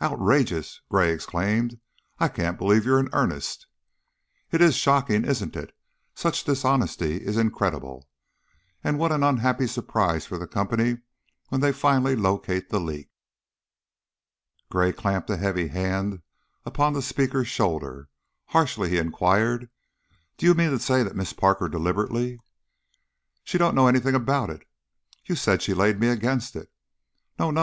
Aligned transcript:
"Outrageous!" 0.00 0.80
Gray 0.88 1.12
exclaimed. 1.12 1.80
"I 2.18 2.28
can't 2.28 2.56
believe 2.56 2.86
you 2.86 2.94
are 2.94 2.98
in 2.98 3.10
earnest." 3.12 3.66
"It 4.50 4.62
is 4.62 4.74
shocking, 4.74 5.26
isn't 5.26 5.54
it? 5.54 5.76
Such 6.14 6.44
dishonesty 6.44 7.16
is 7.18 7.36
incredible. 7.36 8.08
And 8.82 8.98
what 8.98 9.12
an 9.12 9.22
unhappy 9.22 9.66
surprise 9.66 10.24
for 10.24 10.38
the 10.38 10.46
company 10.46 11.00
when 11.50 11.60
they 11.60 11.72
finally 11.72 12.16
locate 12.16 12.70
the 12.70 12.80
leak!" 12.80 13.10
Gray 14.70 14.92
clamped 14.94 15.28
a 15.28 15.36
heavy 15.36 15.68
hand 15.68 16.22
upon 16.64 16.94
the 16.94 17.02
speaker's 17.02 17.48
shoulder; 17.48 18.08
harshly 18.46 18.88
he 18.88 18.96
inquired, 18.96 19.68
"Do 20.38 20.46
you 20.46 20.54
mean 20.54 20.70
to 20.70 20.78
say 20.78 21.02
that 21.02 21.16
Miss 21.16 21.34
Parker 21.34 21.68
deliberately" 21.68 22.40
"She 23.44 23.58
don't 23.58 23.74
know 23.74 23.88
anything 23.88 24.14
about 24.14 24.48
it." 24.48 24.66
"You 25.26 25.34
said 25.36 25.60
she 25.60 25.74
'laid 25.74 26.00
me' 26.00 26.08
against 26.08 26.56
it." 26.56 26.72
"No, 27.38 27.50
no! 27.50 27.54